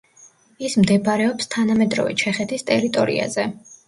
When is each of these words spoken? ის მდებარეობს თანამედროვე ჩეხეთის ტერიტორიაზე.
ის 0.69 0.75
მდებარეობს 0.83 1.49
თანამედროვე 1.55 2.15
ჩეხეთის 2.21 2.65
ტერიტორიაზე. 2.71 3.47